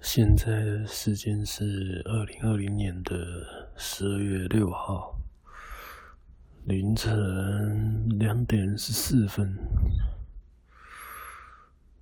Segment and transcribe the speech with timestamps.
[0.00, 5.18] 现在时间是二零二零年的十二月六号
[6.64, 9.54] 凌晨两点十四分。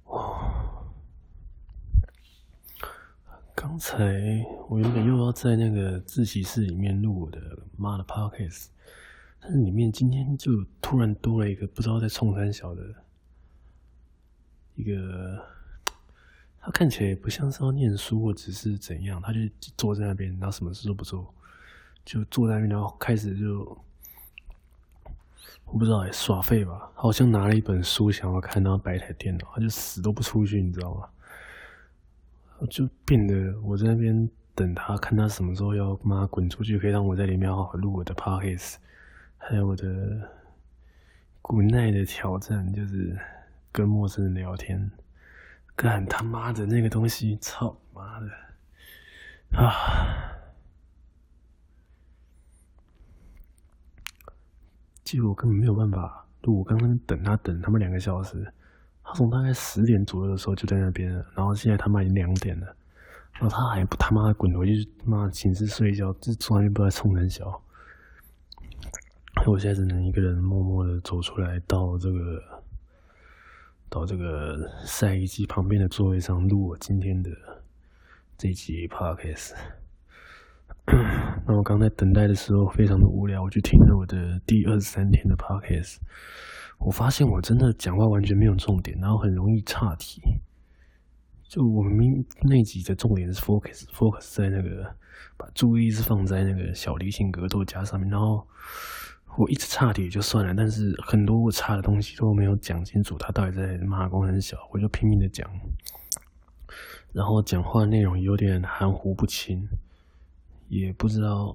[0.05, 0.85] 哇！
[3.55, 7.41] 刚才我原本又要在那个自习室里面录我的
[7.77, 8.67] 妈的 Podcast，
[9.41, 12.83] 但是里面今天就突然多了一个不知道在冲三小的
[14.75, 15.56] 一个。
[16.67, 19.39] 他看起来也不像是要念书或者是怎样，他就
[19.77, 21.33] 坐在那边，然后什么事都不做，
[22.05, 23.61] 就坐在那边，然后开始就
[25.65, 31.09] 我不知道哎，耍废吧，好像拿了一本书想要看，然后摆台电脑，他就死都不出去，你知道吗？
[32.69, 38.75] 就变得我在那边等他，看他什么时候要妈滚出去，可以让我在里面好好录我的 podcast，
[39.39, 40.29] 还有我的
[41.41, 43.17] 古奈的挑战，就是
[43.71, 44.91] 跟陌生人聊天。
[45.77, 48.27] 干他妈的那个东西，操妈的
[49.53, 50.33] 啊！
[55.05, 58.51] 结果我根本没有办法就，我刚刚等他等他们两个小时，
[59.05, 62.75] 他从大概十点左右的时候就在那边，然后现在他妈已经两点了，
[63.35, 67.63] 然后他还不他妈的滚回去他妈寝室睡一觉，这从来不知道冲三小。
[69.47, 72.65] 我现在只能一个人默默的走出来到这个。
[73.89, 77.31] 到这个晒衣机旁边的座位上录我今天的
[78.37, 79.55] 这集 podcast。
[81.47, 85.99] 那我刚才等待的时候非常的无聊，我就听了我的第二十三天的 podcast。
[86.79, 90.21] 我发现我真的讲话完全没有重点，然后很容易岔题。
[91.49, 91.95] 就我们
[92.43, 94.97] 那集的重点是 focus focus 在那个
[95.37, 98.47] 把注意力是放在那个小提琴格斗家上面，然后。
[99.37, 105.47] 我一直差题也就算了，但是很多我差的东西都没有讲清楚，他到底在骂公很小，我就拼命的讲，
[107.13, 109.69] 然后讲话内容有点含糊不清，
[110.69, 111.55] 也不知道，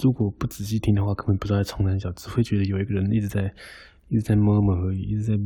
[0.00, 3.52] 如果不仔细听的话，根本不知道在冲三小，只会觉得有一个人一直在
[4.08, 5.36] 一直在摸摸而已，一直在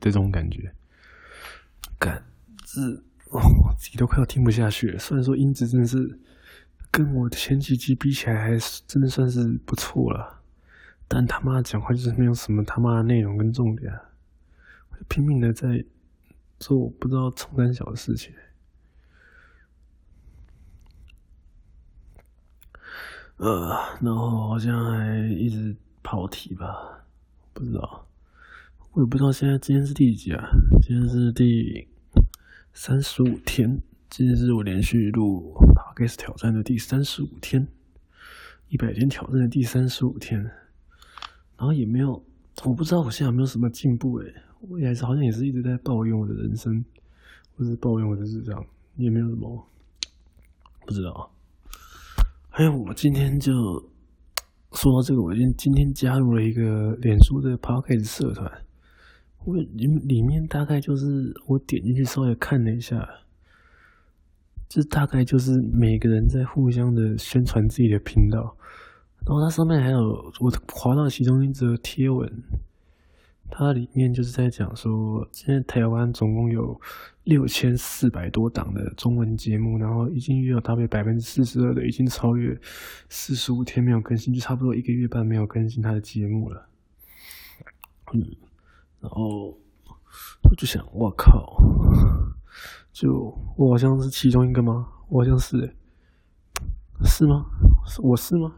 [0.00, 0.70] 这种感觉，
[1.98, 2.22] 感
[2.66, 4.98] 是哦，我自己都快要听不下去了。
[4.98, 6.18] 虽然说音质真的是。
[6.92, 10.42] 跟我的前几集比起来，还是真的算是不错了，
[11.08, 13.90] 但他妈讲话就是没有什么他妈的内容跟重点，
[15.08, 15.82] 拼命的在
[16.60, 18.34] 做不知道冲三小的事情，
[23.38, 23.70] 呃，
[24.02, 27.06] 然后好像还一直跑题吧，
[27.54, 28.06] 不知道，
[28.92, 30.44] 我也不知道现在今天是第几啊？
[30.82, 31.88] 今天是第
[32.74, 33.80] 三十五天。
[34.10, 35.54] 今天是我连续录
[36.06, 37.66] 挑战的第三十五天，
[38.68, 40.40] 一百天挑战的第三十五天，
[41.56, 42.12] 然后也没有，
[42.64, 44.34] 我不知道我现在有没有什么进步诶，
[44.68, 46.84] 我也是好像也是一直在抱怨我的人生，
[47.56, 48.64] 或是抱怨我的日常，
[48.96, 49.66] 也没有什么，
[50.86, 51.30] 不知道。
[52.48, 53.52] 还有我今天就
[54.72, 58.50] 说到这个，我今今天加入了一个脸书的 Podcast 社团，
[59.44, 61.04] 我里里面大概就是
[61.46, 63.08] 我点进去稍微看了一下。
[64.74, 68.56] 这大概就是每个人在互相的宣传自己的频道，
[69.26, 70.00] 然后它上面还有
[70.40, 72.26] 我滑到其中一则贴文，
[73.50, 76.80] 它里面就是在讲说，现在台湾总共有
[77.24, 82.58] 六千四百多档的中文节目，然后已经约有大概百分之四十二的已经超越
[83.10, 86.66] 四十五天没有更新，就差不多一个月半没有更新它的节目了。
[88.14, 88.24] 嗯，
[89.00, 89.50] 然后
[90.44, 91.58] 我就想，我靠！
[92.92, 94.86] 就我好像是其中一个吗？
[95.08, 95.74] 我好像是，
[97.04, 97.46] 是吗？
[97.86, 98.54] 是我是吗？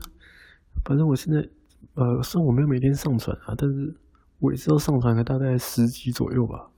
[0.85, 1.49] 反正我现在
[1.95, 3.95] 呃，虽然我没有每天上传啊，但是
[4.41, 6.69] 我也知道上传了大概十集左右吧。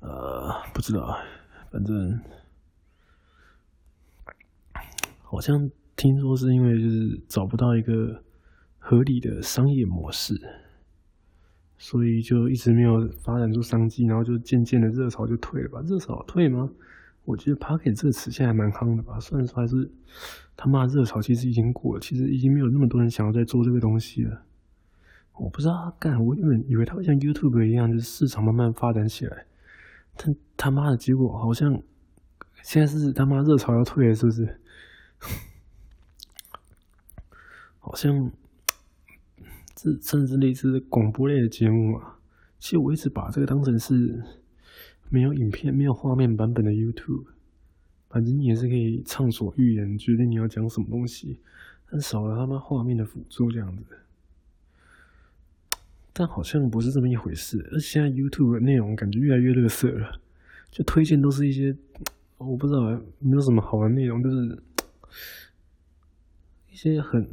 [0.00, 1.16] 呃，不知道，
[1.70, 2.20] 反正
[5.22, 8.22] 好像听说是因为就是找不到一个
[8.78, 10.34] 合理的商业模式。
[11.84, 15.82] 所以就一直没有发展出商机，然后就渐渐的热潮就退了吧？
[15.84, 16.70] 热潮退吗？
[17.26, 19.20] 我觉得 “Podcast” 这个词现在还蛮夯的吧。
[19.20, 19.90] 虽然说还是
[20.56, 24.46] 他妈热潮其实已经过了，其实已经没有那么多人想要再做这个东西了。
[25.34, 29.44] 我不知道他干，我原本以为他会像 YouTube 一样，就是市场慢慢发展起来。
[30.16, 31.82] 但他妈的结果好像
[32.62, 34.58] 现在是他妈热潮要退了，是不是？
[37.78, 38.32] 好像。
[40.00, 42.14] 甚至类似广播类的节目嘛，
[42.58, 44.22] 其实我一直把这个当成是
[45.10, 47.24] 没有影片、没有画面版本的 YouTube，
[48.08, 51.38] 反正你也是可以畅所欲言，决定你要讲什么东西，
[51.90, 53.84] 但少了他妈画面的辅助这样子。
[56.16, 57.68] 但好像不是这么一回事。
[57.72, 60.20] 而现在 YouTube 的内容感觉越来越垃圾了，
[60.70, 61.76] 就推荐都是一些
[62.38, 62.82] 我不知道
[63.18, 64.62] 没有什么好玩内容，就是
[66.70, 67.28] 一些很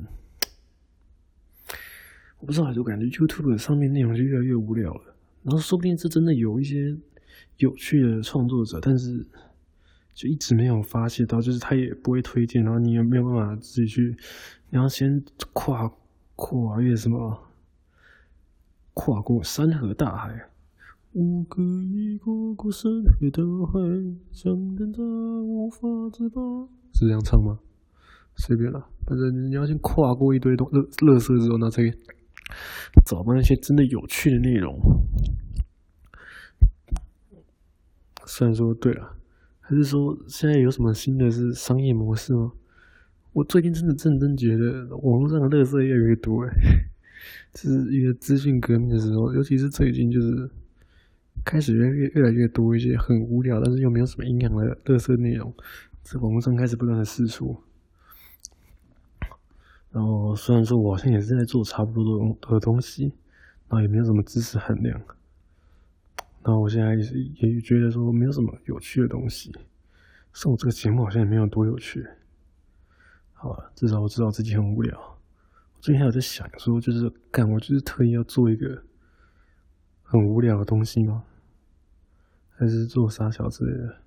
[2.42, 5.16] 我不知道，就感觉 YouTube 上面内容就越来越无聊了。
[5.44, 6.98] 然后说不定是真的有一些
[7.58, 9.26] 有趣的创作者，但是
[10.14, 14.18] 就一直没有发现到，就是他也不会推荐，然后你也没有办法自己去，
[14.70, 15.24] 你要先
[15.54, 15.92] 跨
[16.36, 17.40] 跨越什么？
[18.94, 20.50] 跨过山河大海，
[21.14, 23.42] 我可以跨过山河大
[23.72, 23.80] 海，
[24.32, 26.42] 想跟他无法自拔。
[26.94, 27.58] 是这样唱吗？
[28.36, 31.84] 随便啦，反正你要先跨过一堆东乐乐色之后，那再
[33.06, 34.80] 找到那些真的有趣的内容。
[38.26, 39.16] 虽然说对了，
[39.60, 42.52] 还是说现在有什么新的是商业模式吗？
[43.34, 46.52] 我最近真的认真觉得网络上的垃圾越来越多哎。
[47.54, 50.50] 这是一个资讯革命的时候，尤其是最近，就是
[51.46, 55.54] 开始越越越来越多一些很无聊，但是又没有什么营养的垃圾内容，
[56.02, 57.56] 在网络上开始不断的试出。
[59.92, 63.14] 然后虽然说我好像也是在做差不多的东西，
[63.68, 65.00] 然后也没有什么知识含量，
[66.44, 69.54] 然后我现在也是也觉得说没有什么有趣的东西，
[70.34, 72.08] 上我这个节目好像也没有多有趣。
[73.34, 74.98] 好吧，至少我知道自己很无聊。
[74.98, 78.84] 我最近还有在想说，就是干，我就是特意要做一个
[80.04, 81.24] 很无聊的东西吗？
[82.52, 83.98] 还是做傻小之类的？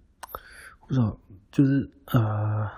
[0.87, 1.19] 不知道，
[1.51, 2.71] 就是啊、呃，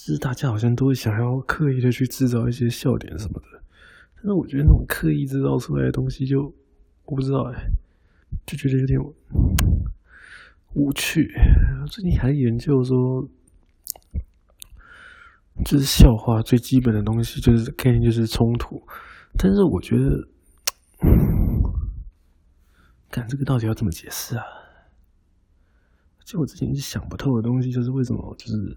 [0.00, 3.46] 其实大家好像都会想要刻意的去制造一些笑点什么的，
[4.14, 6.54] 但是我觉得那种刻意制造出来的东西就，
[7.04, 7.68] 我不知道哎，
[8.46, 8.98] 就觉得有点
[10.74, 11.34] 无趣。
[11.90, 13.28] 最近还研究说。
[15.64, 18.80] 就是笑话最基本的东西，就是概念，就是冲突。
[19.36, 20.28] 但是我觉得，
[23.10, 24.44] 看这个到底要怎么解释啊？
[26.24, 28.76] 就我之前是想不透的东西，就是为什么，就是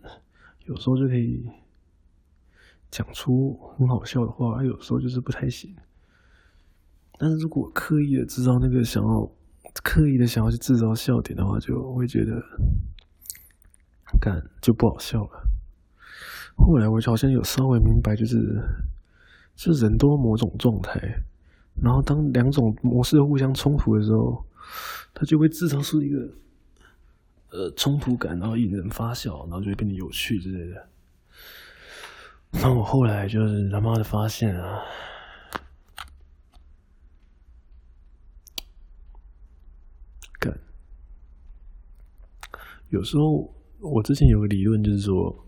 [0.65, 1.45] 有时候就可以
[2.89, 5.75] 讲出很好笑的话，有时候就是不太行。
[7.17, 9.31] 但是如果刻意的制造那个想要
[9.83, 12.41] 刻意的想要去制造笑点的话，就会觉得，
[14.19, 15.47] 干就不好笑了。
[16.57, 18.61] 后来我就好像有稍微明白，就是，
[19.55, 20.99] 是人都某种状态，
[21.81, 24.45] 然后当两种模式互相冲突的时候，
[25.13, 26.29] 它就会制造出一个，
[27.51, 30.89] 呃，冲突感，然后引人发笑，然后就会变得有趣之类的。
[32.51, 34.81] 那我后来就是他妈的发现啊，
[40.39, 40.59] 干，
[42.89, 45.45] 有时候我之前有个理论就是说。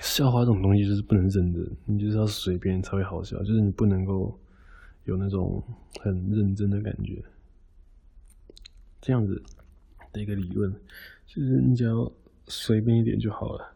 [0.00, 4.36] 笑话这种东西就是不能认真，你就是要随便才会好笑，就是你不能够
[5.04, 5.62] 有那种
[6.00, 7.22] 很认真的感觉。
[9.00, 9.40] 这样子
[10.12, 10.72] 的一个理论，
[11.26, 12.10] 就是你只要
[12.46, 13.74] 随便一点就好了。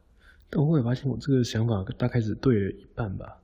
[0.51, 3.41] 但我会发现我这个想法大概是对了一半吧。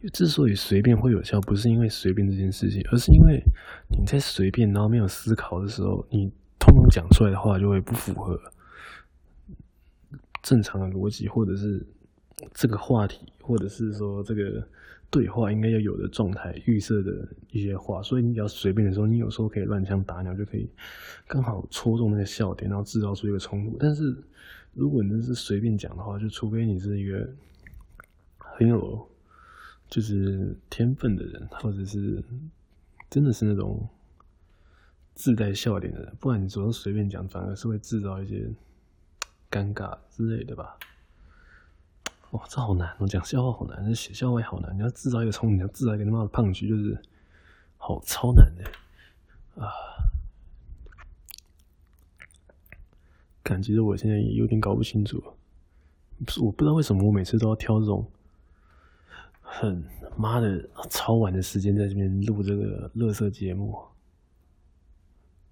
[0.00, 3.42] 因为之所以随便会有效，不是因为随便这件事情，而是因为
[3.88, 8.38] 你在随便然后没有思考的时候，你通通讲出来的话就会不符合
[10.42, 11.86] 正常的逻辑，或者是。
[12.52, 14.62] 这个话题，或者是说这个
[15.16, 20.68] 对话应该要有的状态，预设的一些话，所以你比较随便的时候，你有时候可以乱枪打鸟，就可以
[21.26, 23.78] 刚好戳中那个笑点，然后制造出一个冲突。
[23.80, 24.14] 但是
[24.74, 27.26] 如果你是随便讲的话，就除非你是一个
[28.36, 29.08] 很有
[29.88, 32.22] 就是天分的人，或者是
[33.08, 33.88] 真的是那种
[35.14, 38.46] 自带笑点的人，不然你只要随便讲，反而是会制造一些
[39.50, 40.76] 尴尬之类的吧。
[42.32, 42.94] 哇，这好难！
[42.98, 44.76] 我讲笑话好难，写笑话也好难。
[44.76, 47.00] 你要制造一个冲突，你要制造一个他妈的胖橘，就是
[47.76, 49.70] 好超难的啊！
[53.42, 55.22] 感觉我现在也有点搞不清楚，
[56.24, 58.04] 不是我不知道为什么我每次都要挑这种
[59.40, 59.84] 很
[60.16, 63.78] 妈的超晚的时间在这边录这个乐色节目，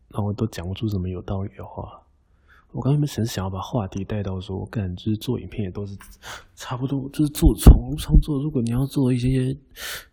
[0.08, 2.03] 然后都讲不出什么有道理的话。
[2.74, 5.96] 我刚才没想想要把话题带到说，干就是做影片也都是
[6.56, 8.42] 差不多，就是做从创作。
[8.42, 9.56] 如果你要做一些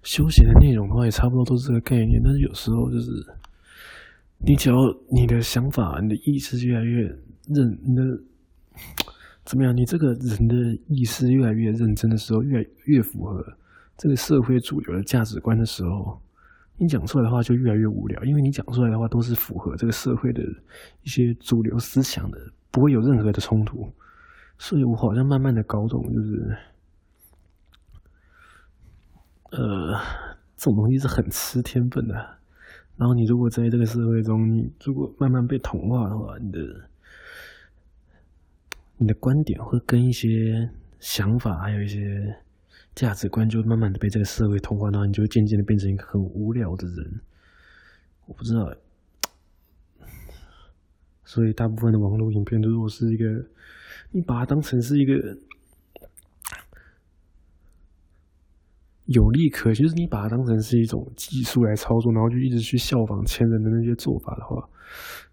[0.03, 2.21] 休闲的内容的话，也差不多都是这个概念。
[2.23, 3.09] 但是有时候就是，
[4.45, 4.75] 你只要
[5.09, 7.01] 你的想法、你的意识越来越
[7.47, 8.03] 认，你的
[9.43, 9.75] 怎么样？
[9.75, 10.55] 你这个人的
[10.87, 13.43] 意识越来越认真的时候，越越符合
[13.97, 16.21] 这个社会主流的价值观的时候。
[16.81, 20.41] 你讲出来的话就越来越无聊，因为你讲出来的话都是符合这个社会的
[21.03, 22.39] 一些主流思想的，
[22.71, 23.87] 不会有任何的冲突。
[24.57, 26.57] 所以我好像慢慢的搞懂，就是，
[29.51, 29.93] 呃，
[30.57, 32.15] 这种东西是很吃天分的。
[32.97, 36.59] 然后你如果在这个社会中，你如果慢慢被同化的话，你的
[38.97, 40.67] 你的观点会跟一些
[40.99, 42.35] 想法，还有一些
[42.95, 47.21] 价值观，就慢慢的被这个社会同化，然后你就渐渐的变成一个很无聊的人。
[48.27, 48.73] 我不知道。
[51.23, 53.23] 所以大部分的网络影片，如果是一个，
[54.11, 55.13] 你把它当成是一个
[59.05, 64.67] 有利可，就是你把它当成是一种技术来操作，然后就一直去效仿前人的那些做法的话，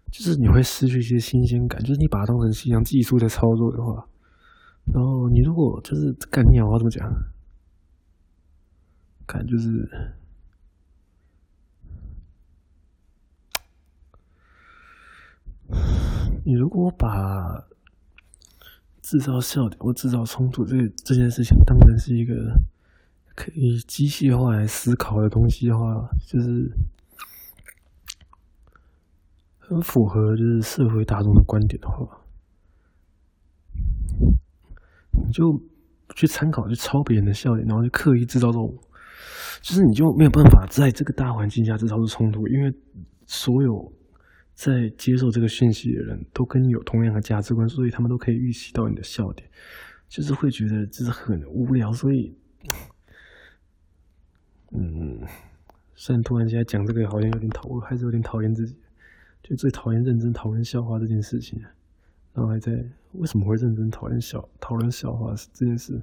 [0.09, 1.81] 就是你会失去一些新鲜感。
[1.81, 4.07] 就是你把它当成是一项技术在操作的话，
[4.93, 7.05] 然后你如果就是干鸟啊，怎么讲？
[9.31, 9.87] 看就是。
[16.43, 17.63] 你如果把
[19.03, 22.33] 制造笑点或制造冲突这个这件事情当成是一个
[23.35, 26.71] 可以机械化来思考的东西的话，就是
[29.59, 32.21] 很符合就是社会大众的观点的话，
[35.11, 35.61] 你就
[36.15, 38.75] 去参考去抄别人的笑点，然后就刻意制造这种，
[39.61, 42.73] 就是你就没有办法在这个大环境下制造出冲突，因为
[43.25, 43.93] 所有。
[44.61, 49.49] 在接受这个讯息的人都跟你有同样的价值观，所以他们都可以预期到你的笑点，
[50.09, 51.93] 就是会觉得这是很无聊。
[51.93, 52.37] 所以，
[54.73, 55.21] 嗯，
[55.95, 58.75] 虽然突然间讲这个好像有点讨厌，还是有点讨厌自己，
[59.41, 61.57] 就最讨厌认真讨论笑话这件事情。
[62.33, 62.73] 然后还在
[63.13, 66.01] 为什么会认真讨论笑讨论笑话这件事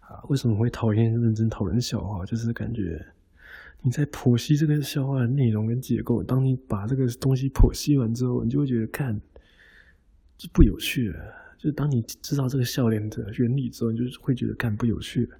[0.00, 0.22] 啊？
[0.28, 2.24] 为什么会讨厌认真讨论笑话？
[2.24, 3.04] 就是感觉。
[3.82, 9.20] 你在剖析这个笑话的内容跟结构，当你把这个东西剖析完之后，你就会觉得看
[10.36, 11.20] 就不有趣了。
[11.56, 15.38] 就当你知道这个笑脸的原理之后，你就会觉得看不有趣了。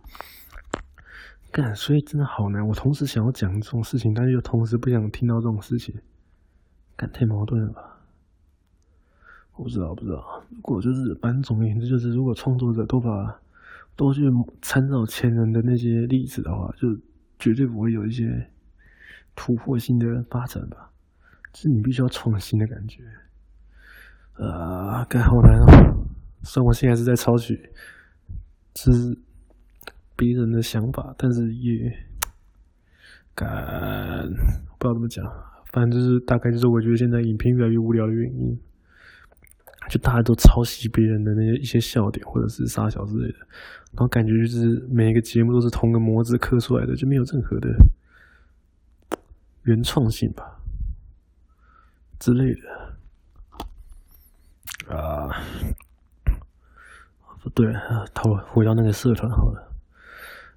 [1.50, 2.64] 干，所以真的好难。
[2.68, 5.94] 我同时想要讲这种事情，但是又同时不想听到这种事情，
[6.94, 7.98] 干，太矛盾了吧？
[9.56, 10.44] 我不知道，不知道。
[10.50, 13.40] 如果就是，班总而言之，就是如果创作者都把
[13.96, 14.22] 都去
[14.62, 16.88] 参照前人的那些例子的话，就。
[17.38, 18.50] 绝对不会有一些
[19.34, 20.90] 突破性的发展吧，
[21.52, 23.02] 是你必须要创新的感觉。
[24.42, 26.06] 啊，该好难哦！
[26.42, 27.54] 虽然我现在是在抄袭，
[28.74, 29.18] 是
[30.16, 31.92] 别人的想法，但是也
[33.34, 34.26] 敢
[34.78, 35.22] 不知道怎么讲，
[35.74, 38.58] 反正就是大概就是我觉得现在影片越来越无聊的原因。
[39.88, 43.38] 就大家都抄袭别人的那些一些笑点，或者是杀小之类的，
[43.92, 47.68] 然后感觉就是每一个节目都是同个模子刻出来的，就没有任何的
[49.62, 50.58] 原创性吧
[52.18, 52.60] 之类的。
[54.94, 55.42] 啊，
[57.42, 59.62] 不对，啊头回到那个社团好了。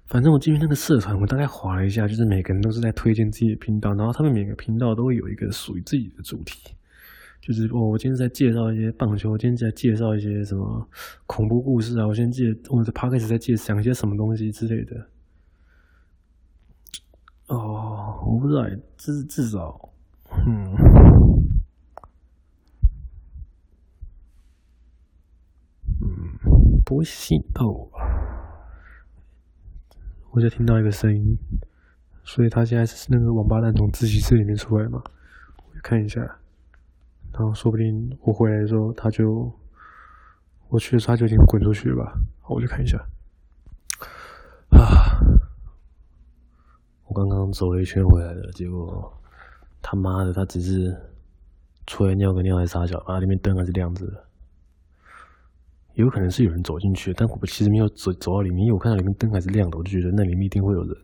[0.06, 6.74] 反正我进去那个社团，我大概划了一下，就是每个人都是在推荐自己的频道，然后他们每个频道都会有一个属于自己的主题。
[7.40, 10.86] 就是我，我今天在介绍一些棒球，我今天在介绍一些什么
[11.26, 15.08] 恐怖故事啊，我先介，我的 podcast 在介讲一些什么东西之类的。
[17.46, 18.64] 哦，我不知道，
[18.96, 19.90] 至至少，
[20.46, 20.74] 嗯，
[26.02, 27.90] 嗯，不会吸引到我。
[30.32, 31.36] 我就听到一个声音，
[32.22, 35.02] 所以他现在是那个王八蛋从自习室里面出来嘛？
[35.56, 36.39] 我看一下。
[37.40, 39.50] 然后说不定我回来的时候，他就
[40.68, 42.12] 我去的时候他就已经滚出去吧？
[42.46, 42.98] 我去看一下。
[44.68, 45.16] 啊！
[47.06, 49.10] 我刚刚走了一圈回来的，结果
[49.80, 50.94] 他妈的，他只是
[51.86, 54.26] 出来尿个尿还撒脚，啊，里面灯还是亮着的。
[55.94, 60.94] 有可能是有人走进去，但我其实没有走走到里面，因为我看到里面灯还是亮的，我就觉得那里面一定会有人。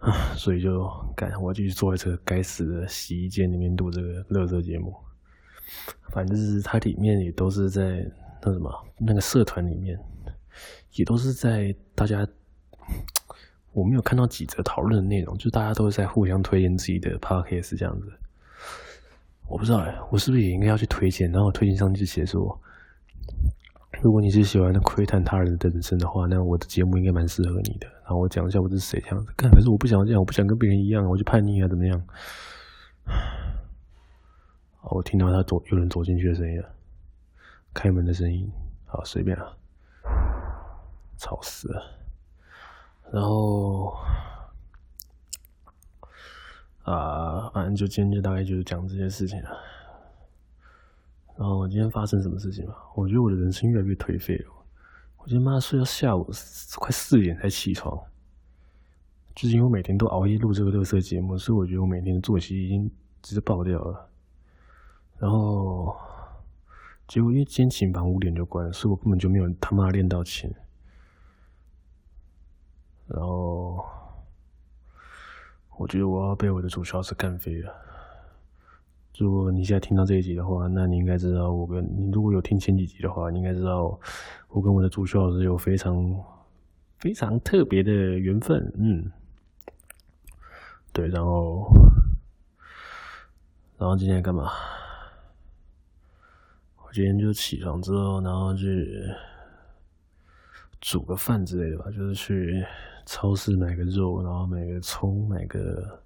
[0.00, 4.94] 啊，所以就干，我继续坐在这个该死的洗衣间里面录这个乐色节目。
[6.10, 8.04] 反正就是它里面也都是在
[8.42, 9.98] 那什么那个社团里面，
[10.94, 12.26] 也都是在大家，
[13.72, 18.10] 我没有看到几则讨论的内容，就大家都是在互相推荐自己的 podcast 这样子。
[19.46, 21.30] 我不知道哎，我是不是也应该要去推荐？
[21.30, 22.58] 然后推荐上去写说。
[24.02, 27.86] 如果你是喜欢窥探他人的人生的话，那我的节目应该蛮适合你的。
[28.10, 29.32] 然后我讲一下我是谁这样子。
[29.36, 32.04] 干，可是我不想这样，我不想跟别人一样，我就叛逆啊，怎么样？
[34.80, 36.68] 好，我听到他走，有人走进去的声音了，
[37.72, 38.50] 开门的声音。
[38.84, 39.56] 好，随便啊，
[41.18, 41.80] 吵死了。
[43.12, 43.94] 然后
[46.82, 49.50] 啊，反正就今天就大概就是讲这些事情了。
[51.38, 52.74] 然后我今天发生什么事情嘛？
[52.96, 54.59] 我觉得我的人生越来越颓废了。
[55.22, 56.24] 我今天妈睡到下午
[56.76, 57.94] 快四点才起床，
[59.34, 64.08] 就是因为每天都熬夜录这个垃圾节目，所以我觉得我每天的作息已经直接爆掉了。
[65.18, 65.94] 然后
[67.06, 70.50] 结果因为今天琴房五点就关，所以我根本就没有他妈练到琴。
[73.06, 73.84] 然后
[75.76, 77.89] 我觉得我要被我的主修老师干飞了。
[79.18, 83.98] 如果你现在听到这一集的话，那你应该知道我跟你如果有听前几集的话，你应该知道
[84.48, 86.24] 我跟我的主修老师有非常
[86.98, 88.72] 非常特别的缘分。
[88.76, 89.10] 嗯，
[90.92, 91.70] 对，然后
[93.76, 94.50] 然后今天干嘛？
[96.78, 99.04] 我今天就起床之后，然后去
[100.80, 102.64] 煮个饭之类的吧，就是去
[103.04, 106.02] 超市买个肉，然后买个葱，买个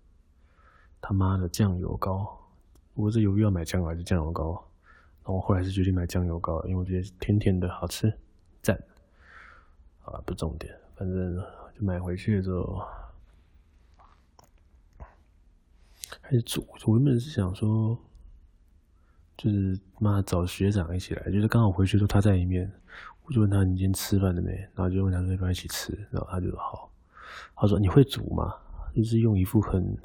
[1.00, 2.40] 他妈的酱油膏。
[2.95, 4.53] 我是犹豫要买酱油还是酱油膏，
[5.23, 8.13] 然后我后来是决定买酱油膏，因为我觉得甜甜的好吃，
[8.63, 8.79] 赞。
[10.05, 11.37] 啊，不重点，反正
[11.75, 12.87] 就买回去之后
[16.21, 16.65] 还是煮。
[16.87, 17.99] 我原本是想说，
[19.37, 22.71] 就是妈找学长一起来，就是刚好回去的时候他在里面，
[23.25, 26.93] 我就问他你今天吃饭了没，然后就问他要不要一起吃，然后他就说好，
[27.57, 28.55] 他说你会煮吗？
[28.95, 29.99] 就是用一副很。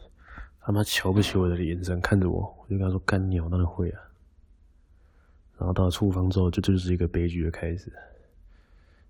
[0.61, 4.01] 他妈瞧不起我的眼神看着我，我就跟他说：“干鸟，当然会啊。”
[5.57, 7.91] 然后到了厨房之后，就这就是一个悲剧的开始。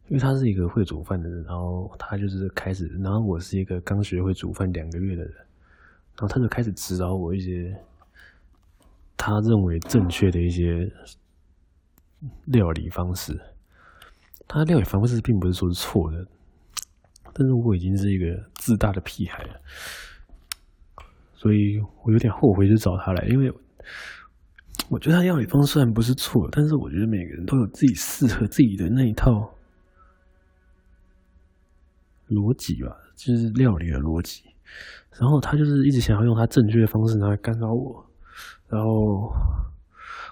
[0.07, 7.77] 因为他是一个会煮饭的人，然后他就是开始，然后我是一个刚学会煮饭两个月的人，然后他就开始指导我一些
[9.15, 10.91] 他认为正确的一些
[12.45, 13.39] 料理方式。
[14.47, 16.25] 他的料理方式并不是说是错的，
[17.31, 19.61] 但是我已经是一个自大的屁孩了。
[21.39, 23.49] 所以我有点后悔去找他来，因为
[24.89, 29.49] 我觉得他料理方式虽然不是错，但是我觉得每个人都有自己适合自己的那一套
[32.27, 34.43] 逻辑吧，就是料理的逻辑。
[35.17, 38.05] 然后他就是一直想要用他正确的方式来干扰我，
[38.67, 39.31] 然后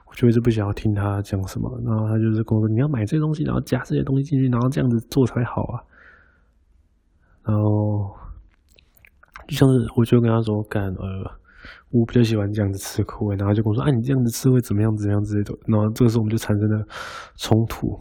[0.09, 1.71] 我就一直不想要听他讲什么。
[1.85, 5.79] 然后他就是跟我说：“你要买这些东西，然后加这些东西进去，然后这样子做才好啊。”
[7.47, 8.16] 然后。
[9.47, 11.31] 就像是，我就跟他说干，呃，
[11.89, 15.57] 我比较喜欢这样子吃口味，然后就跟我说，啊，你这样子吃会怎么样，怎么样之类的。
[15.65, 16.85] 然后这个时候我们就产生了
[17.37, 17.97] 冲突，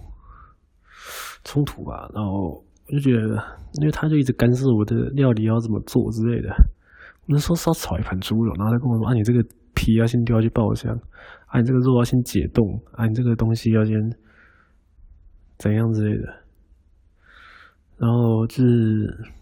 [1.44, 2.10] 冲突吧。
[2.12, 3.42] 然后我就觉得，
[3.74, 6.48] 因为他就一直干涉我的料理要怎么做之类的。
[6.48, 10.92] 我那时候是要炒一盘猪肉，然后他跟我说，啊，你这个皮要先丢下去爆香，
[11.46, 13.94] 啊，你这个肉要先解冻，啊，你这个东西要先
[15.58, 16.24] 怎样之类的。
[17.98, 19.32] 然后就是。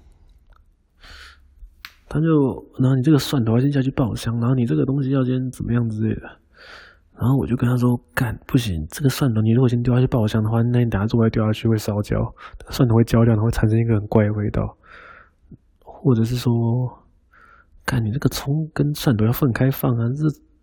[2.14, 6.22] 他就，然后你这个蒜头先下去爆香，然后你这个东西要先怎么样之类的，
[7.18, 12.32] 然后我就跟他说，干，不行，这个蒜头你如果先丢下去爆香的话，那你等下做完掉下去会烧焦，
[12.70, 14.76] 蒜头会焦掉，然后会产生一个很怪的味道，
[15.80, 16.52] 或者是说，
[17.84, 20.22] 干，你这个葱跟蒜头要分开放啊，这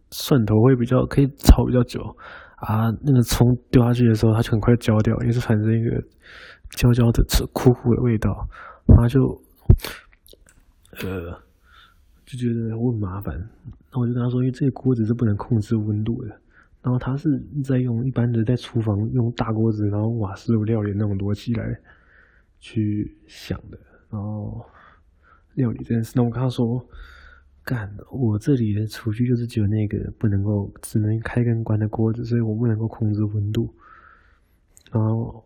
[0.10, 2.00] 蒜头会比较可以炒比较久
[2.60, 6.02] 啊，那个葱丢下去的时候它就很快焦掉，也是产生一个
[6.78, 8.48] 焦焦的、苦苦的味道，
[8.88, 9.20] 然后就。
[11.00, 11.32] 呃，
[12.26, 16.28] 就觉得我很麻烦，然后我就跟他说，因为这个锅子是不能控制温度的，
[16.82, 21.80] 然后他是在用一般的在厨房用大锅子，然后瓦斯炉料理那种逻辑来
[22.60, 24.66] 去想的，然后
[25.54, 26.86] 料理这件事，那我跟他说，
[27.64, 33.74] 干，我这里的厨具就是只有那个不能够只能开跟关的锅子，所以我不能够控制温度，
[34.92, 35.44] 然后。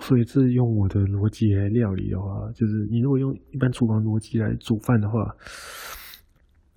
[0.00, 5.32] 所以，这用我的逻辑来料理的话，就是你如果用一般厨房逻辑来煮饭的话，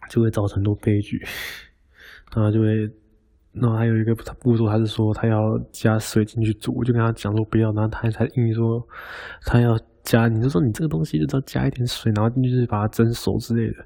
[0.10, 1.26] 就会造成很多悲剧。
[2.36, 2.90] 然后就会，
[3.54, 8.88] 然后还有一个步骤，他是说他要加水进去煮，我就跟他讲说不要，然后他才硬说
[9.42, 13.86] 他要加，你就说你这个东西就要加一点水，然后进去把它蒸熟之类的。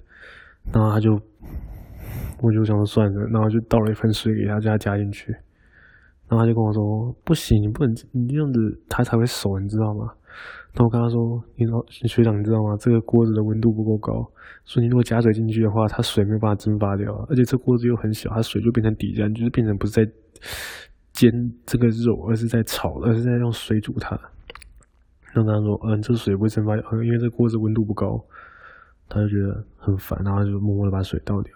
[0.74, 1.14] 然后他就，
[2.42, 5.34] 我就想说算了，然后就倒了一份水给他，叫他加进去。
[6.30, 10.06] 然后他就跟我说：“不行，你不能你这样子，它才会熟，你知道吗？”
[10.72, 12.78] 然后我跟他说：“你老学长，你知道吗？
[12.80, 14.14] 这个锅子的温度不够高，
[14.64, 20.12] 所以你如果加水进去的话，它水没有办法蒸发掉，而且这锅子又很小，它水就变成底下，就是变成不是在
[21.12, 21.32] 煎
[21.66, 24.16] 这个肉，而是在炒，而是在用水煮它。”
[25.34, 28.24] 然后他说：“嗯，这个水不会蒸发掉，因为这锅子温度不高。”
[29.10, 31.52] 他就觉得很烦，然后就默默的把水倒掉。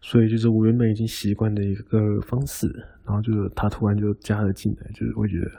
[0.00, 2.66] 所以就是我原本已经习惯的一个方式，
[3.04, 5.50] 然后就是他突然就加了进来，就是我觉得，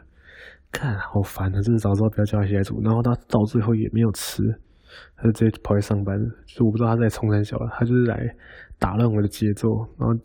[0.72, 1.62] 看好烦啊！
[1.62, 2.82] 真是早知道不要叫他起来煮。
[2.82, 4.54] 然后他到最后也没有吃，
[5.16, 6.30] 他就直接跑去上班了。
[6.46, 8.36] 就是我不知道他在冲山小了，他就是来
[8.78, 10.16] 打乱我的节奏，然后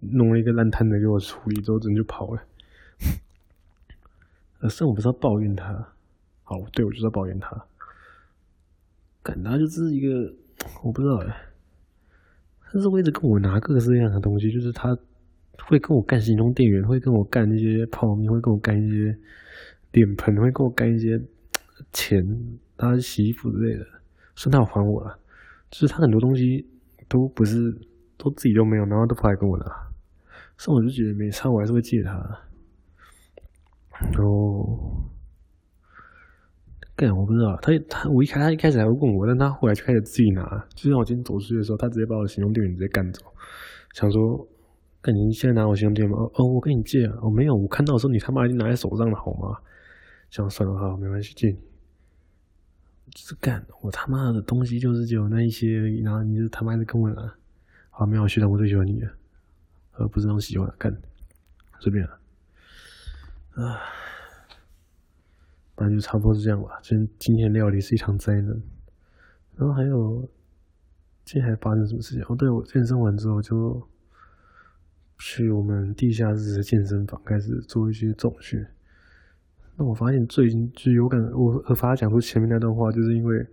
[0.00, 2.42] 弄了一个烂摊子给我处理之后，人就跑了。
[4.60, 5.72] 呃，是我不知道抱怨他，
[6.44, 7.64] 好，对，我就是抱怨他。
[9.22, 10.32] 感他就是一个，
[10.82, 11.36] 我不知道哎，
[12.72, 14.96] 但是我一直跟我拿各式各样的东西，就是他
[15.64, 19.16] 会跟我干行动电源，会跟我干一些泡面，会跟我干一些
[19.92, 21.20] 脸盆，会跟我干一些
[21.92, 22.24] 钱，
[22.76, 23.84] 他洗衣服之类的，
[24.36, 25.18] 说他还我了，
[25.70, 26.64] 就是他很多东西
[27.08, 27.76] 都不是，
[28.16, 29.64] 都自己都没有，然后都跑来跟我拿，
[30.56, 32.12] 所以我就觉得没差，我还是会借他，
[34.12, 35.09] 然后。
[37.00, 40.42] 干我不知道，他他我一开他一开始还会问我，但他后来就开始自己拿。
[40.74, 43.22] 就像我今天走出去的时候，他直接把我的行动电源直接干走，
[43.94, 44.46] 想说
[45.00, 47.06] ：“干你现在拿我行动电源吗？”哦，我跟你借！
[47.22, 49.56] 我没有，我看到的时候你他妈已经拿在手上了，好吗？
[50.28, 51.54] 这样算了哈，没关系，借你。
[53.14, 57.34] 就是干我他妈的东西就是只有那一些，然后你就他妈的跟我拿。
[57.88, 59.10] 好，没有，学长，我最喜欢你了，
[59.96, 60.94] 呃，不是那种喜欢，干，
[61.80, 62.04] 随便，
[63.54, 63.80] 啊。
[65.80, 66.78] 反正就差不多是这样吧。
[66.82, 68.48] 今今天料理是一场灾难，
[69.56, 70.28] 然后还有，
[71.24, 72.22] 今天还发生什么事情？
[72.28, 73.82] 哦，对，我健身完之后就
[75.18, 78.62] 去我们地下室的健身房开始做一些重训。
[79.76, 83.46] 那我发现最近就有感，我我发讲出前面那段话，就是因为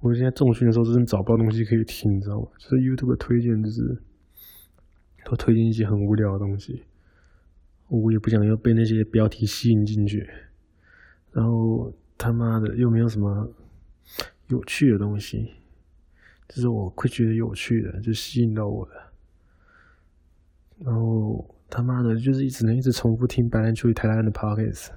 [0.00, 2.48] 我现在重训的时候真的找不到东西可以听，你知道吗？
[2.58, 3.96] 就是 YouTube 推荐就是
[5.24, 6.82] 都推荐一些很无聊的东西，
[7.88, 10.28] 我也不想要被那些标题吸引进去。
[11.32, 13.50] 然后他妈的又没有什么
[14.48, 15.50] 有趣的东西，
[16.48, 18.92] 就是我会觉得有趣的，就吸引到我的。
[20.78, 24.88] 然后他妈的，就是一直能一直重复听白兰秋与台大人的 podcast，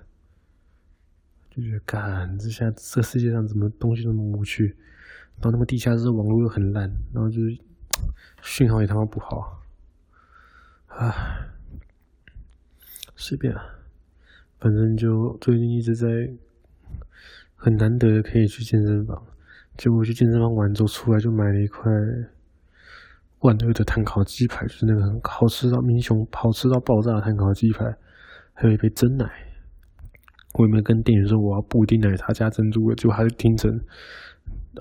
[1.52, 4.76] 就觉得干，这下这世界上怎么东西那么无趣？
[5.36, 7.58] 然后他们地下室网络又很烂，然后就是
[8.42, 9.62] 讯号也他妈不好，
[10.88, 11.14] 唉，
[13.16, 13.75] 随便啊。
[14.60, 16.08] 反正就最近一直在
[17.56, 19.22] 很难得可以去健身房，
[19.78, 21.92] 结果去健身房完之后出来就买了一块
[23.40, 27.86] 万恶的炭烤鸡排，就是那个很好吃到民雄好吃到爆炸的炭烤鸡排，
[28.54, 29.30] 还有一杯真奶。
[30.54, 32.94] 我有没有跟店员说我要布丁奶茶加珍珠？
[32.96, 33.70] 结果还是听成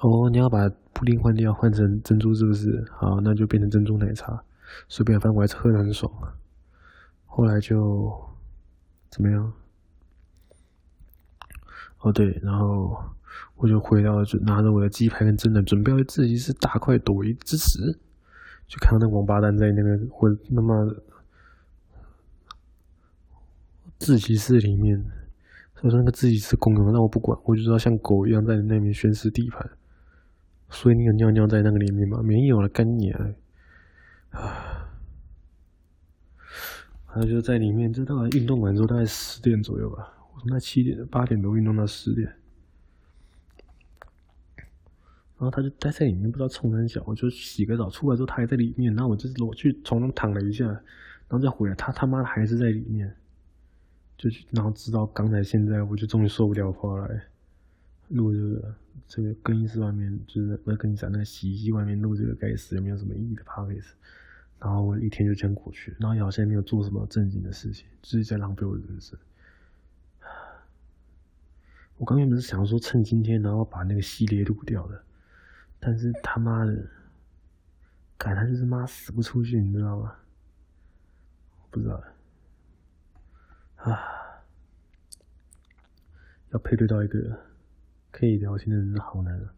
[0.00, 2.84] 哦，你要把布丁换掉，换成珍珠是不是？
[2.92, 4.44] 好，那就变成珍珠奶茶。
[4.88, 6.10] 随便，反正我还是喝得很爽。
[7.26, 7.76] 后来就
[9.10, 9.52] 怎么样？
[12.04, 12.94] 哦对，然后
[13.56, 17.98] 我就回到，就拿着我的鸡排跟蒸的，准备要自己是大快朵颐之时，
[18.68, 20.86] 就看到那个王八蛋在那个我他妈
[23.98, 25.02] 自习室里面，
[25.74, 29.70] 他说那个自习室公用，那我不管，我就知道像狗一样在那边宣示地盘，
[30.68, 32.20] 所以那个尿尿在那个里面吗？
[32.22, 33.30] 没有了，干你啊！
[34.28, 34.88] 啊，
[37.06, 40.12] 他就在里面，这大概运动完之后大概十点左右吧。
[40.34, 42.26] 我从那七点八点多运动到十点，
[45.38, 47.02] 然后他就待在里面，不知道冲三小。
[47.06, 48.94] 我就洗个澡出来之后，他还在里面。
[48.94, 53.14] 然后我就我去床上躺了一下，然后再回来，他他妈的还是在里面。
[54.16, 57.22] 就然后直到刚才现在，我就终于受不了，跑来
[58.08, 58.74] 录这个
[59.08, 63.92] 这个更衣室外面，就是我在更衣室那个洗衣机外面录这个该死，也没有什么意义的 podcast。
[64.60, 69.18] 然后我一天就这样过去，然后也好像没有做什么正经的事情，就是在浪费我的人生。
[71.96, 75.04] 我刚原本是想说趁今天，然后把那个系列录掉的，
[75.78, 76.90] 但是他妈的，
[78.18, 80.16] 改他就是妈死不出去，你知道吗？
[81.70, 82.02] 不知道，
[83.76, 83.98] 啊，
[86.50, 87.38] 要配对到一个
[88.10, 89.54] 可以聊天的人好难啊。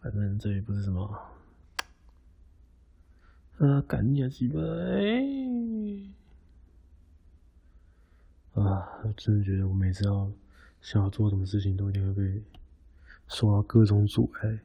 [0.00, 1.02] 反正这也不是什么，
[3.58, 4.60] 啊，赶紧啊，鸡巴，
[8.56, 10.32] 啊，我真的觉得我每次要
[10.80, 12.42] 想要做什么事情，都一定会被
[13.28, 14.58] 受到各种阻碍。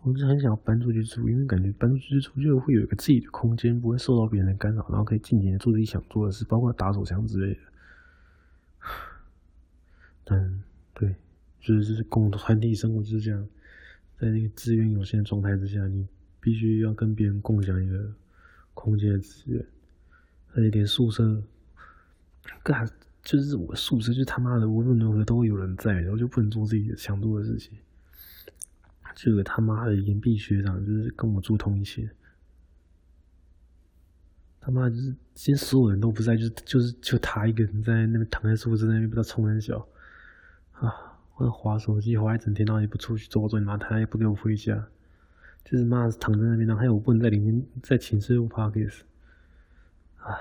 [0.00, 7.60] 我就很想搬出去住，因为感觉搬出去住就会有一个自己的空间，不会受到别人的干扰，然后可以尽情的做自己想做的事，包括打手枪之类的。
[10.24, 10.62] 但
[10.94, 11.14] 对，
[11.60, 13.46] 就是就是共团体生活就是这样，
[14.18, 16.08] 在那个资源有限的状态之下，你
[16.40, 18.10] 必须要跟别人共享一个
[18.72, 19.62] 空间的资源，
[20.54, 21.42] 而且连宿舍。
[22.62, 22.88] 干，
[23.22, 27.78] 就是我宿舍，就他妈的无论如何都会有人在，然后就不能做自己想做的事情。
[29.14, 32.10] 这个他妈的延毕学长就是跟我住同一间，
[34.60, 39.86] 他妈就是今天所有人都不在，就是就是就他一个人在那边躺在宿舍那边，不知道冲三小
[40.72, 40.90] 啊！
[41.36, 44.88] 我滑手机滑一整天，然后也不出去走走，你妈他也不给我回家，
[45.64, 49.00] 就是妈躺在那边，然后还有我不能在里面在寝室录 podcast
[50.18, 50.38] 啊。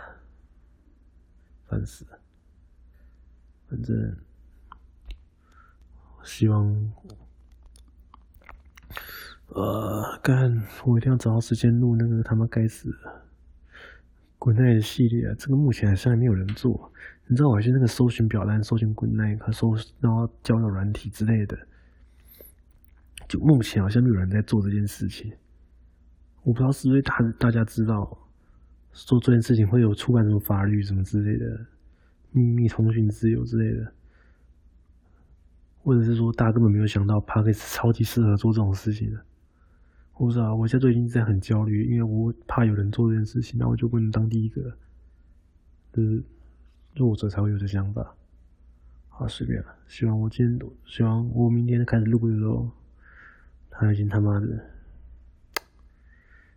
[1.71, 2.19] 烦死了！
[3.69, 3.95] 反正
[6.21, 6.93] 希望，
[9.47, 13.23] 呃，干，我一定要找到时间录那个他妈该死的
[14.37, 15.35] 滚蛋系列啊！
[15.39, 16.91] 这个目前好像还没有人做。
[17.27, 21.57] 你知道，我还是那个搜寻表单，搜寻滚蛋，和搜然后交友软体之类的，
[23.29, 25.31] 就目前好像没有人在做这件事情。
[26.43, 28.17] 我不知道是不是大大家知道
[28.93, 31.65] 做这件事情会有触犯什么法律什么之类的，
[32.31, 33.91] 秘密通讯自由之类的，
[35.83, 39.21] 或者是说大家根本没有想到 Podcast 超级适合做这种事情的。
[40.13, 44.77] 我不知道，我现在最近在很焦虑，因为我怕有人做这件事情，那我就不能当第一个，
[45.93, 46.23] 就是。
[46.93, 48.13] 弱者才会有的想法。
[49.07, 49.75] 好，随便了。
[49.87, 52.69] 希望我今天，希望我明天开始录的时候，
[53.69, 54.47] 他已经他妈的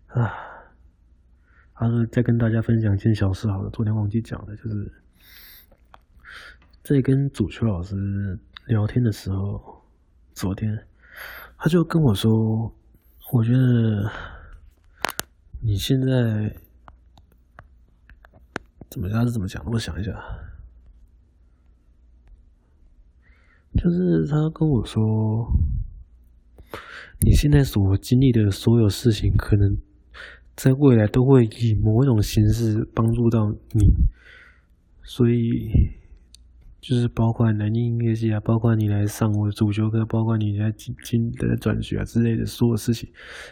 [0.09, 0.33] 啊！
[1.85, 4.91] 他说再跟大家分享一件小事，好了，昨天忘记讲的，就是
[6.83, 9.83] 在跟主秋老师聊天的时候，
[10.33, 10.87] 昨天
[11.59, 12.75] 他就跟我说，
[13.33, 14.11] 我觉得
[15.61, 16.57] 你现在。
[18.91, 19.73] 怎么他是怎么讲的？
[19.73, 20.13] 我想一下，
[23.77, 25.51] 就是他跟我说，
[27.23, 29.77] 你现在所经历的所有事情，可能
[30.57, 33.95] 在未来都会以某一种形式帮助到你，
[35.03, 35.71] 所以。
[36.87, 43.09] 就是包括南京音乐系啊，包括你来上我的主修课，包括你来进进的转学啊之类的所有事情，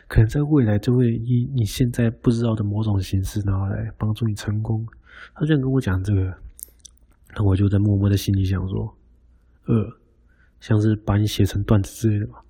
[0.07, 4.87] 可能在未来就会以你现在不知道的某种形式，然后来帮助你成功。
[5.35, 6.31] 他这样跟我讲这个，
[7.35, 8.95] 那我就在默默的心里想说，
[9.65, 9.91] 呃，
[10.61, 12.45] 像是把你写成段子之类的吧，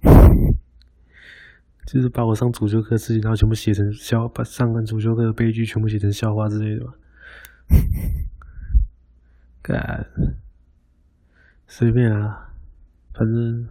[1.87, 6.95] 就是把我上主修课的事情，然后全部写成笑，把上完主修课的悲剧全部写成笑话之类的嘛，
[9.63, 10.07] 干。
[11.67, 12.53] 随便啊，
[13.15, 13.67] 反正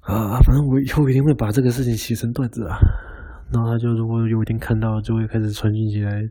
[0.00, 2.78] 啊，反正我以后一定会把这个事情写成段子啊。
[3.52, 6.30] 然后他就如果有一天看到，就会开始传讯起来。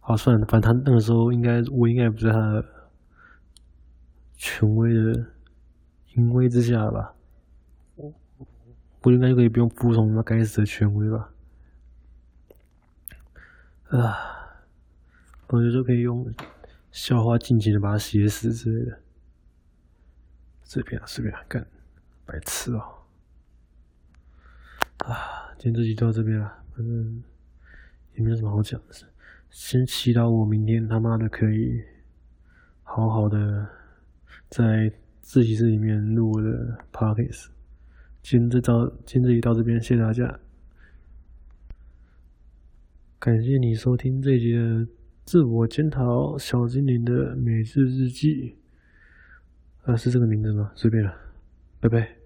[0.00, 2.64] 好，算了，反正他那个时候应该，我应该不是他的
[4.36, 5.24] 权威的
[6.16, 7.14] 淫威之下吧？
[7.96, 8.12] 我
[9.02, 11.30] 我应该就可以不用服从那该死的权威吧？
[13.88, 14.32] 啊。
[15.48, 16.34] 我觉得就可以用
[16.90, 18.98] 笑话尽情的把它写死之类的，
[20.64, 21.64] 随便啊，随便啊，干，
[22.24, 23.04] 白痴哦！
[24.98, 27.22] 啊，今天这集就到这边了，反正
[28.14, 28.94] 也没有什么好讲的，
[29.50, 31.84] 先祈祷我明天他妈的可以
[32.82, 33.68] 好好的
[34.48, 34.90] 在
[35.24, 37.46] 自习室里面录的 podcast。
[38.22, 40.38] 今天这到今天这集到这边，谢谢大家，
[43.18, 44.54] 感谢你收听这一集。
[45.24, 48.54] 自我检讨小精灵的每日日记，
[49.84, 50.70] 啊，是这个名字吗？
[50.74, 51.16] 随便了，
[51.80, 52.23] 拜拜。